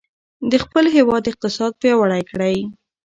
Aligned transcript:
د 0.51 0.53
خپل 0.63 0.85
هېواد 0.95 1.23
اقتصاد 1.31 1.71
پیاوړی 1.81 2.21
کړئ. 2.29 2.57